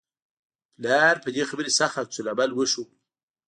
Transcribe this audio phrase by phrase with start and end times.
[0.75, 2.89] پلار په دې خبرې سخت عکس العمل وښود